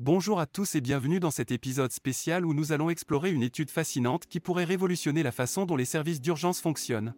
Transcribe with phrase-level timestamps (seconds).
[0.00, 3.68] Bonjour à tous et bienvenue dans cet épisode spécial où nous allons explorer une étude
[3.68, 7.14] fascinante qui pourrait révolutionner la façon dont les services d'urgence fonctionnent.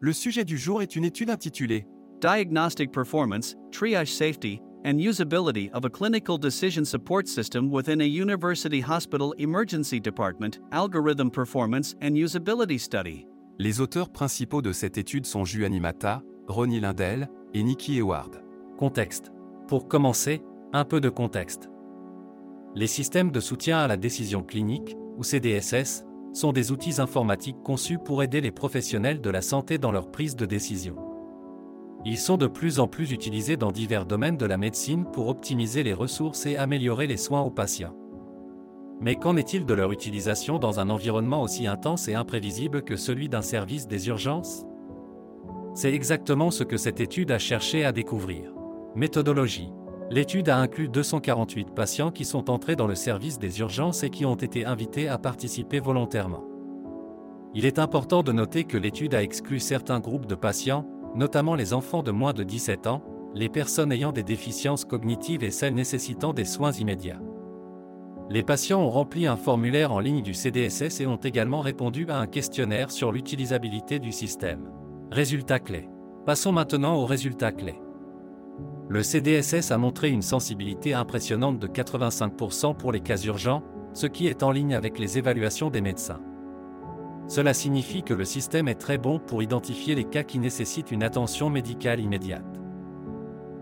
[0.00, 1.86] Le sujet du jour est une étude intitulée
[2.20, 8.80] Diagnostic Performance, Triage Safety, and Usability of a Clinical Decision Support System within a University
[8.80, 13.28] Hospital Emergency Department, Algorithm Performance and Usability Study.
[13.60, 18.42] Les auteurs principaux de cette étude sont Ju Animata, Ronnie Lindell et Nikki Eward.
[18.78, 19.30] Contexte.
[19.68, 21.70] Pour commencer, un peu de contexte.
[22.74, 27.98] Les systèmes de soutien à la décision clinique, ou CDSS, sont des outils informatiques conçus
[27.98, 30.96] pour aider les professionnels de la santé dans leur prise de décision.
[32.04, 35.82] Ils sont de plus en plus utilisés dans divers domaines de la médecine pour optimiser
[35.82, 37.96] les ressources et améliorer les soins aux patients.
[39.00, 43.28] Mais qu'en est-il de leur utilisation dans un environnement aussi intense et imprévisible que celui
[43.28, 44.64] d'un service des urgences?
[45.74, 48.52] C'est exactement ce que cette étude a cherché à découvrir.
[48.94, 49.70] Méthodologie.
[50.10, 54.24] L'étude a inclus 248 patients qui sont entrés dans le service des urgences et qui
[54.24, 56.44] ont été invités à participer volontairement.
[57.54, 61.74] Il est important de noter que l'étude a exclu certains groupes de patients, notamment les
[61.74, 63.02] enfants de moins de 17 ans,
[63.34, 67.20] les personnes ayant des déficiences cognitives et celles nécessitant des soins immédiats.
[68.30, 72.18] Les patients ont rempli un formulaire en ligne du CDSS et ont également répondu à
[72.18, 74.70] un questionnaire sur l'utilisabilité du système.
[75.10, 75.88] Résultats clés.
[76.26, 77.80] Passons maintenant aux résultats clés.
[78.90, 84.26] Le CDSS a montré une sensibilité impressionnante de 85% pour les cas urgents, ce qui
[84.28, 86.20] est en ligne avec les évaluations des médecins.
[87.26, 91.02] Cela signifie que le système est très bon pour identifier les cas qui nécessitent une
[91.02, 92.62] attention médicale immédiate.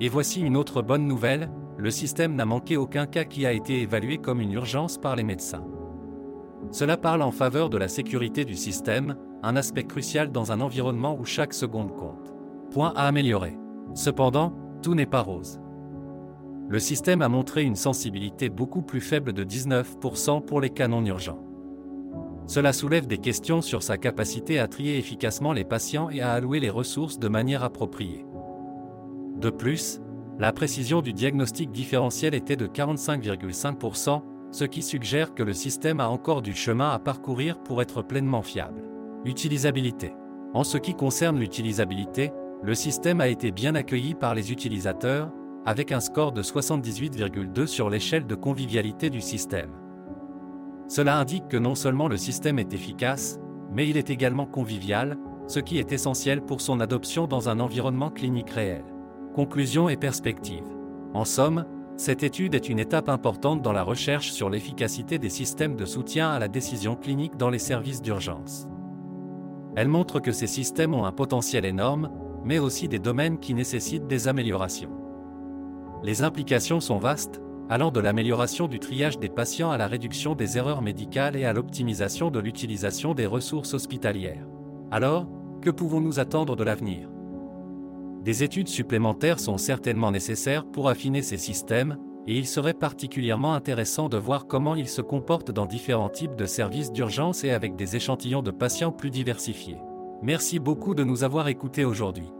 [0.00, 3.82] Et voici une autre bonne nouvelle, le système n'a manqué aucun cas qui a été
[3.82, 5.66] évalué comme une urgence par les médecins.
[6.70, 11.14] Cela parle en faveur de la sécurité du système, un aspect crucial dans un environnement
[11.18, 12.34] où chaque seconde compte.
[12.70, 13.58] Point à améliorer.
[13.94, 15.60] Cependant, tout n'est pas rose.
[16.68, 21.04] Le système a montré une sensibilité beaucoup plus faible de 19% pour les cas non
[21.04, 21.44] urgents.
[22.46, 26.60] Cela soulève des questions sur sa capacité à trier efficacement les patients et à allouer
[26.60, 28.24] les ressources de manière appropriée.
[29.36, 30.00] De plus,
[30.38, 34.22] la précision du diagnostic différentiel était de 45,5%,
[34.52, 38.42] ce qui suggère que le système a encore du chemin à parcourir pour être pleinement
[38.42, 38.82] fiable.
[39.24, 40.12] Utilisabilité.
[40.54, 42.32] En ce qui concerne l'utilisabilité,
[42.62, 45.30] le système a été bien accueilli par les utilisateurs,
[45.64, 49.70] avec un score de 78,2 sur l'échelle de convivialité du système.
[50.86, 53.38] Cela indique que non seulement le système est efficace,
[53.72, 55.16] mais il est également convivial,
[55.46, 58.84] ce qui est essentiel pour son adoption dans un environnement clinique réel.
[59.34, 60.64] Conclusion et perspective.
[61.14, 61.64] En somme,
[61.96, 66.30] cette étude est une étape importante dans la recherche sur l'efficacité des systèmes de soutien
[66.30, 68.66] à la décision clinique dans les services d'urgence.
[69.76, 72.10] Elle montre que ces systèmes ont un potentiel énorme,
[72.44, 74.90] mais aussi des domaines qui nécessitent des améliorations.
[76.02, 80.58] Les implications sont vastes, allant de l'amélioration du triage des patients à la réduction des
[80.58, 84.46] erreurs médicales et à l'optimisation de l'utilisation des ressources hospitalières.
[84.90, 85.28] Alors,
[85.62, 87.08] que pouvons-nous attendre de l'avenir?
[88.24, 91.96] Des études supplémentaires sont certainement nécessaires pour affiner ces systèmes,
[92.26, 96.46] et il serait particulièrement intéressant de voir comment ils se comportent dans différents types de
[96.46, 99.78] services d'urgence et avec des échantillons de patients plus diversifiés.
[100.22, 102.30] Merci beaucoup de nous avoir écoutés aujourd'hui.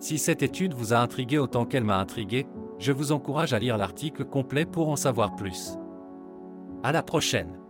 [0.00, 2.48] Si cette étude vous a intrigué autant qu'elle m'a intrigué,
[2.80, 5.78] je vous encourage à lire l'article complet pour en savoir plus.
[6.82, 7.61] À la prochaine!